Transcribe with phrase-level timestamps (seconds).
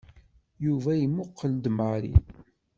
[0.65, 2.13] Yuba imuqel-d Mary.